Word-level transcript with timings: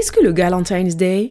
qu'est-ce 0.00 0.12
que 0.12 0.24
le 0.24 0.32
Valentine's 0.32 0.96
Day? 0.96 1.28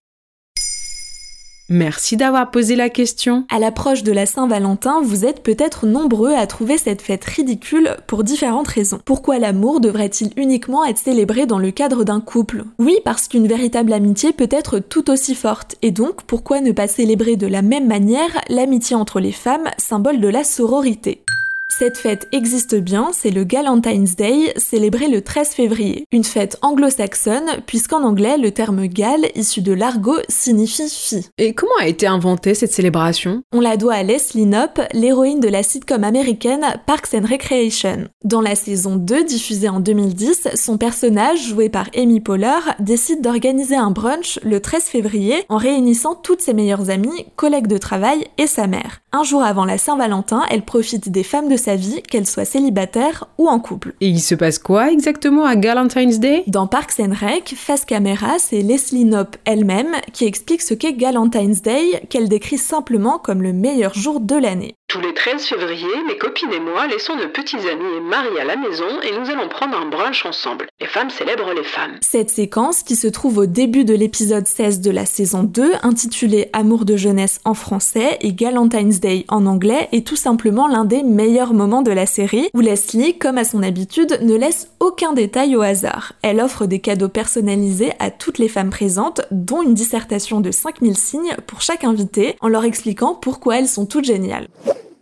Merci 1.69 2.17
d'avoir 2.17 2.51
posé 2.51 2.75
la 2.75 2.89
question. 2.89 3.47
À 3.49 3.57
l'approche 3.57 4.03
de 4.03 4.11
la 4.11 4.27
Saint-Valentin, 4.27 5.01
vous 5.01 5.25
êtes 5.25 5.41
peut-être 5.41 5.87
nombreux 5.87 6.35
à 6.35 6.45
trouver 6.45 6.77
cette 6.77 7.01
fête 7.01 7.25
ridicule 7.25 7.97
pour 8.05 8.23
différentes 8.23 8.67
raisons. 8.67 8.99
Pourquoi 9.03 9.39
l'amour 9.39 9.79
devrait-il 9.79 10.33
uniquement 10.35 10.85
être 10.85 10.99
célébré 10.99 11.47
dans 11.47 11.57
le 11.57 11.71
cadre 11.71 12.03
d'un 12.03 12.21
couple? 12.21 12.63
Oui, 12.77 12.99
parce 13.03 13.27
qu'une 13.27 13.47
véritable 13.47 13.91
amitié 13.91 14.33
peut 14.33 14.49
être 14.51 14.77
tout 14.77 15.09
aussi 15.09 15.33
forte, 15.33 15.75
et 15.81 15.89
donc 15.89 16.21
pourquoi 16.25 16.61
ne 16.61 16.71
pas 16.71 16.87
célébrer 16.87 17.37
de 17.37 17.47
la 17.47 17.63
même 17.63 17.87
manière 17.87 18.39
l'amitié 18.49 18.95
entre 18.95 19.19
les 19.19 19.31
femmes, 19.31 19.67
symbole 19.79 20.19
de 20.19 20.27
la 20.27 20.43
sororité? 20.43 21.23
Cette 21.69 21.97
fête 21.97 22.27
existe 22.33 22.75
bien, 22.75 23.11
c'est 23.13 23.29
le 23.29 23.43
Galentine's 23.43 24.15
Day, 24.15 24.53
célébré 24.57 25.07
le 25.07 25.21
13 25.21 25.49
février. 25.49 26.05
Une 26.11 26.23
fête 26.23 26.57
anglo-saxonne, 26.61 27.61
puisqu'en 27.67 28.03
anglais, 28.03 28.37
le 28.37 28.51
terme 28.51 28.87
gal, 28.87 29.27
issu 29.35 29.61
de 29.61 29.71
l'argot, 29.71 30.17
signifie 30.27 30.89
fille. 30.89 31.25
Et 31.37 31.53
comment 31.53 31.71
a 31.79 31.87
été 31.87 32.07
inventée 32.07 32.53
cette 32.53 32.73
célébration? 32.73 33.43
On 33.53 33.61
la 33.61 33.77
doit 33.77 33.93
à 33.93 34.03
Leslie 34.03 34.45
Knope, 34.45 34.81
l'héroïne 34.93 35.39
de 35.39 35.47
la 35.47 35.63
sitcom 35.63 36.03
américaine 36.03 36.65
Parks 36.85 37.13
and 37.13 37.27
Recreation. 37.29 38.09
Dans 38.25 38.41
la 38.41 38.55
saison 38.55 38.95
2, 38.95 39.23
diffusée 39.23 39.69
en 39.69 39.79
2010, 39.79 40.49
son 40.55 40.77
personnage, 40.77 41.47
joué 41.47 41.69
par 41.69 41.87
Amy 41.95 42.19
Poehler, 42.19 42.59
décide 42.79 43.21
d'organiser 43.21 43.75
un 43.75 43.91
brunch 43.91 44.39
le 44.43 44.59
13 44.59 44.83
février 44.83 45.45
en 45.49 45.57
réunissant 45.57 46.15
toutes 46.15 46.41
ses 46.41 46.53
meilleures 46.53 46.89
amies, 46.89 47.27
collègues 47.35 47.67
de 47.67 47.77
travail 47.77 48.25
et 48.37 48.47
sa 48.47 48.67
mère. 48.67 49.01
Un 49.11 49.23
jour 49.23 49.43
avant 49.43 49.65
la 49.65 49.77
Saint-Valentin, 49.77 50.43
elle 50.49 50.63
profite 50.63 51.09
des 51.09 51.23
femmes 51.23 51.47
de 51.47 51.57
sa 51.59 51.75
vie, 51.75 52.01
qu'elle 52.01 52.25
soit 52.25 52.45
célibataire 52.45 53.27
ou 53.37 53.47
en 53.47 53.59
couple. 53.59 53.93
Et 54.01 54.07
il 54.07 54.19
se 54.19 54.33
passe 54.33 54.57
quoi 54.57 54.91
exactement 54.91 55.45
à 55.45 55.55
Galentine's 55.55 56.19
Day? 56.19 56.43
Dans 56.47 56.65
Parks 56.65 56.99
and 56.99 57.13
Rec, 57.13 57.53
face 57.55 57.85
caméra, 57.85 58.39
c'est 58.39 58.61
Leslie 58.61 59.05
Knope 59.05 59.37
elle-même 59.45 59.95
qui 60.13 60.25
explique 60.25 60.63
ce 60.63 60.73
qu'est 60.73 60.93
Galentine's 60.93 61.61
Day, 61.61 62.01
qu'elle 62.09 62.29
décrit 62.29 62.57
simplement 62.57 63.19
comme 63.19 63.43
le 63.43 63.53
meilleur 63.53 63.93
jour 63.93 64.19
de 64.19 64.35
l'année. 64.35 64.75
Tous 64.89 65.01
les 65.01 65.13
13 65.13 65.45
février, 65.45 65.85
mes 66.07 66.17
copines 66.17 66.51
et 66.51 66.59
moi 66.59 66.87
laissons 66.87 67.15
nos 67.15 67.27
petits 67.27 67.57
amis 67.57 67.97
et 67.97 68.01
maris 68.01 68.39
à 68.41 68.43
la 68.43 68.55
maison 68.55 68.87
et 69.03 69.11
nous 69.11 69.29
allons 69.29 69.47
prendre 69.47 69.77
un 69.77 69.85
brunch 69.87 70.25
ensemble. 70.25 70.65
Les 70.81 70.87
femmes 70.87 71.11
célèbrent 71.11 71.53
les 71.53 71.63
femmes. 71.63 71.97
Cette 72.01 72.31
séquence, 72.31 72.81
qui 72.81 72.95
se 72.95 73.05
trouve 73.07 73.37
au 73.37 73.45
début 73.45 73.85
de 73.85 73.93
l'épisode 73.93 74.47
16 74.47 74.81
de 74.81 74.89
la 74.89 75.05
saison 75.05 75.43
2, 75.43 75.73
intitulée 75.83 76.49
Amour 76.53 76.85
de 76.85 76.97
jeunesse 76.97 77.39
en 77.45 77.53
français 77.53 78.17
et 78.21 78.33
Galentine's 78.33 78.99
Day 78.99 79.25
en 79.27 79.45
anglais, 79.45 79.89
est 79.91 80.07
tout 80.07 80.15
simplement 80.15 80.67
l'un 80.67 80.85
des 80.85 81.03
meilleurs 81.03 81.48
moments 81.53 81.81
de 81.81 81.91
la 81.91 82.05
série, 82.05 82.49
où 82.53 82.59
Leslie, 82.59 83.17
comme 83.17 83.37
à 83.37 83.43
son 83.43 83.63
habitude, 83.63 84.19
ne 84.21 84.35
laisse 84.35 84.69
aucun 84.79 85.13
détail 85.13 85.55
au 85.55 85.61
hasard. 85.61 86.13
Elle 86.21 86.39
offre 86.39 86.65
des 86.65 86.79
cadeaux 86.79 87.09
personnalisés 87.09 87.93
à 87.99 88.11
toutes 88.11 88.37
les 88.37 88.47
femmes 88.47 88.69
présentes, 88.69 89.21
dont 89.31 89.61
une 89.61 89.73
dissertation 89.73 90.41
de 90.41 90.51
5000 90.51 90.97
signes 90.97 91.35
pour 91.47 91.61
chaque 91.61 91.83
invité, 91.83 92.35
en 92.41 92.47
leur 92.47 92.65
expliquant 92.65 93.15
pourquoi 93.15 93.59
elles 93.59 93.67
sont 93.67 93.85
toutes 93.85 94.05
géniales. 94.05 94.47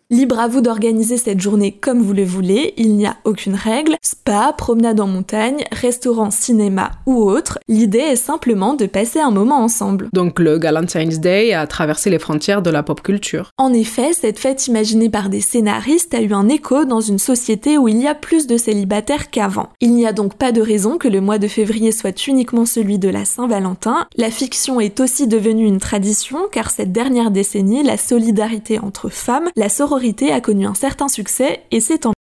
Libre 0.09 0.39
à 0.39 0.47
vous 0.47 0.61
d'organiser 0.61 1.17
cette 1.17 1.41
journée 1.41 1.73
comme 1.73 2.01
vous 2.01 2.13
le 2.13 2.23
voulez, 2.23 2.73
il 2.77 2.95
n'y 2.95 3.05
a 3.05 3.17
aucune 3.25 3.55
règle, 3.55 3.97
spa, 4.01 4.55
promenade 4.57 5.01
en 5.01 5.07
montagne, 5.07 5.65
restaurant, 5.73 6.31
cinéma 6.31 6.91
ou 7.05 7.23
autre, 7.29 7.59
l'idée 7.67 7.97
est 7.97 8.15
simplement 8.15 8.75
de 8.75 8.85
passer 8.85 9.19
un 9.19 9.31
moment 9.31 9.61
ensemble. 9.61 10.07
Donc 10.13 10.39
le 10.39 10.59
Valentine's 10.59 11.19
Day 11.19 11.51
a 11.51 11.67
traversé 11.67 12.09
les 12.09 12.19
frontières 12.19 12.61
de 12.61 12.69
la 12.69 12.83
pop 12.83 13.01
culture. 13.01 13.49
En 13.57 13.73
effet, 13.73 14.13
cette 14.13 14.39
fête 14.39 14.67
imaginée 14.67 15.09
par 15.09 15.27
des 15.27 15.41
scénaristes 15.41 16.13
a 16.13 16.21
eu 16.21 16.31
un 16.31 16.47
écho 16.47 16.85
dans 16.85 17.01
une 17.01 17.19
société 17.19 17.77
où 17.77 17.89
il 17.89 17.97
y 18.01 18.07
a 18.07 18.15
plus 18.15 18.47
de 18.47 18.55
célibataires 18.55 19.29
qu'avant. 19.29 19.71
Il 19.81 19.93
n'y 19.93 20.07
a 20.07 20.13
donc 20.13 20.35
pas 20.35 20.53
de 20.53 20.61
raison 20.61 20.97
que 20.97 21.09
le 21.09 21.19
mois 21.19 21.37
de 21.37 21.49
février 21.49 21.91
soit 21.91 22.27
uniquement 22.27 22.65
celui 22.65 22.97
de 22.97 23.09
la 23.09 23.25
Saint-Valentin, 23.25 24.07
la 24.15 24.31
fiction 24.31 24.79
est 24.79 25.01
aussi 25.01 25.27
devenue 25.27 25.65
une 25.65 25.81
tradition 25.81 26.47
car 26.49 26.71
cette 26.71 26.93
dernière 26.93 27.29
décennie, 27.29 27.83
la 27.83 27.97
solidarité 27.97 28.79
entre 28.79 29.09
femmes, 29.09 29.49
la 29.57 29.67
sororité 29.67 29.96
a 30.31 30.41
connu 30.41 30.65
un 30.65 30.73
certain 30.73 31.07
succès 31.07 31.61
et 31.71 31.79
c'est 31.79 32.05
en 32.05 32.13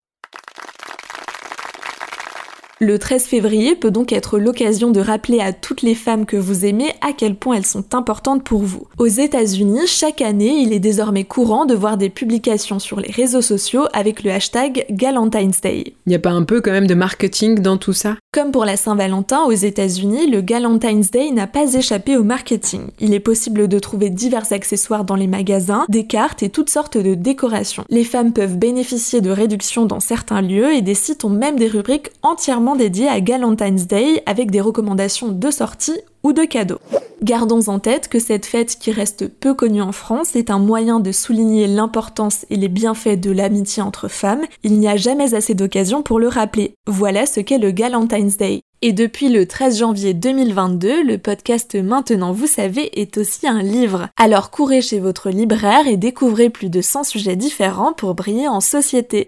le 2.81 2.99
13 2.99 3.23
février 3.23 3.75
peut 3.75 3.89
donc 3.89 4.11
être 4.11 4.37
l'occasion 4.37 4.91
de 4.91 4.99
rappeler 4.99 5.39
à 5.39 5.53
toutes 5.53 5.81
les 5.81 5.95
femmes 5.95 6.25
que 6.25 6.35
vous 6.35 6.65
aimez 6.65 6.91
à 6.99 7.13
quel 7.13 7.35
point 7.35 7.55
elles 7.55 7.65
sont 7.65 7.95
importantes 7.95 8.43
pour 8.43 8.63
vous. 8.63 8.87
Aux 8.97 9.05
États-Unis, 9.05 9.87
chaque 9.87 10.21
année, 10.21 10.57
il 10.59 10.73
est 10.73 10.79
désormais 10.79 11.23
courant 11.23 11.65
de 11.65 11.73
voir 11.73 11.95
des 11.95 12.09
publications 12.09 12.79
sur 12.79 12.99
les 12.99 13.11
réseaux 13.11 13.41
sociaux 13.41 13.85
avec 13.93 14.23
le 14.23 14.31
hashtag 14.31 14.85
Galentine's 14.89 15.61
Day. 15.61 15.93
Il 16.05 16.09
n'y 16.09 16.15
a 16.15 16.19
pas 16.19 16.31
un 16.31 16.43
peu 16.43 16.59
quand 16.59 16.71
même 16.71 16.87
de 16.87 16.95
marketing 16.95 17.59
dans 17.59 17.77
tout 17.77 17.93
ça? 17.93 18.17
Comme 18.33 18.51
pour 18.51 18.65
la 18.65 18.75
Saint-Valentin 18.75 19.43
aux 19.45 19.51
États-Unis, 19.51 20.29
le 20.29 20.41
Galentine's 20.41 21.11
Day 21.11 21.31
n'a 21.31 21.47
pas 21.47 21.75
échappé 21.75 22.17
au 22.17 22.23
marketing. 22.23 22.87
Il 22.99 23.13
est 23.13 23.21
possible 23.21 23.69
de 23.69 23.79
trouver 23.79 24.09
divers 24.09 24.51
accessoires 24.51 25.05
dans 25.05 25.15
les 25.15 25.27
magasins, 25.27 25.85
des 25.87 26.05
cartes 26.05 26.43
et 26.43 26.49
toutes 26.49 26.69
sortes 26.69 26.97
de 26.97 27.15
décorations. 27.15 27.85
Les 27.87 28.03
femmes 28.03 28.33
peuvent 28.33 28.57
bénéficier 28.57 29.21
de 29.21 29.29
réductions 29.29 29.85
dans 29.85 30.01
certains 30.01 30.41
lieux 30.41 30.73
et 30.73 30.81
des 30.81 30.93
sites 30.93 31.23
ont 31.23 31.29
même 31.29 31.57
des 31.57 31.67
rubriques 31.67 32.09
entièrement 32.21 32.64
dédié 32.73 33.07
à 33.07 33.21
Galentine's 33.21 33.85
Day 33.85 34.23
avec 34.25 34.49
des 34.49 34.61
recommandations 34.61 35.27
de 35.27 35.51
sortie 35.51 35.99
ou 36.23 36.33
de 36.33 36.45
cadeaux. 36.45 36.79
Gardons 37.21 37.69
en 37.69 37.79
tête 37.79 38.07
que 38.07 38.19
cette 38.19 38.45
fête 38.45 38.77
qui 38.79 38.91
reste 38.91 39.27
peu 39.27 39.53
connue 39.53 39.81
en 39.81 39.91
France 39.91 40.35
est 40.35 40.49
un 40.49 40.59
moyen 40.59 40.99
de 40.99 41.11
souligner 41.11 41.67
l'importance 41.67 42.45
et 42.49 42.55
les 42.55 42.67
bienfaits 42.67 43.19
de 43.19 43.31
l'amitié 43.31 43.83
entre 43.83 44.07
femmes. 44.07 44.43
Il 44.63 44.79
n'y 44.79 44.87
a 44.87 44.97
jamais 44.97 45.35
assez 45.35 45.53
d'occasions 45.53 46.01
pour 46.01 46.19
le 46.19 46.27
rappeler. 46.27 46.73
Voilà 46.87 47.25
ce 47.25 47.39
qu'est 47.39 47.59
le 47.59 47.71
Galentine's 47.71 48.37
Day. 48.37 48.61
Et 48.81 48.91
depuis 48.91 49.29
le 49.29 49.47
13 49.47 49.79
janvier 49.79 50.13
2022, 50.13 51.03
le 51.03 51.17
podcast 51.17 51.75
Maintenant 51.75 52.33
vous 52.33 52.47
savez 52.47 52.99
est 52.99 53.17
aussi 53.17 53.47
un 53.47 53.61
livre. 53.61 54.09
Alors 54.17 54.51
courez 54.51 54.81
chez 54.81 54.99
votre 54.99 55.29
libraire 55.29 55.87
et 55.87 55.97
découvrez 55.97 56.49
plus 56.49 56.69
de 56.69 56.81
100 56.81 57.05
sujets 57.05 57.35
différents 57.35 57.93
pour 57.93 58.13
briller 58.13 58.47
en 58.47 58.59
société. 58.59 59.27